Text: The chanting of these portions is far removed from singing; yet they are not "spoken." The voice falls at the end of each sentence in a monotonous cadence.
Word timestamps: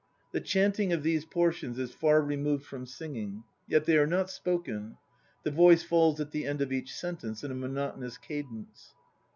The 0.31 0.41
chanting 0.41 0.91
of 0.91 1.03
these 1.03 1.25
portions 1.27 1.77
is 1.77 1.91
far 1.93 2.23
removed 2.23 2.65
from 2.65 2.87
singing; 2.87 3.43
yet 3.67 3.85
they 3.85 3.99
are 3.99 4.07
not 4.07 4.31
"spoken." 4.31 4.97
The 5.43 5.51
voice 5.51 5.83
falls 5.83 6.19
at 6.19 6.31
the 6.31 6.47
end 6.47 6.59
of 6.59 6.73
each 6.73 6.91
sentence 6.95 7.43
in 7.43 7.51
a 7.51 7.53
monotonous 7.53 8.17
cadence. 8.17 8.95